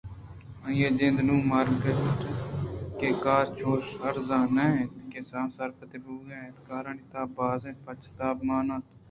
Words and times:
آئی 0.65 0.81
ءِجند 0.87 1.17
نوں 1.27 1.41
مارگ 1.49 1.83
ءَ 1.91 1.91
اِنت 1.95 2.21
کہ 2.99 3.09
کار 3.23 3.45
چوش 3.57 3.85
ارزان 4.07 4.45
نہ 4.55 4.63
اِنت 4.77 4.95
کہ 5.11 5.19
آسرپد 5.41 5.91
بوئگءَ 6.03 6.37
اِنت 6.43 6.57
کارانی 6.67 7.03
تہا 7.11 7.23
بازیں 7.35 7.79
پیچ 7.83 8.01
ءُتاب 8.09 8.37
مان 8.47 8.67
اَنت 8.73 8.85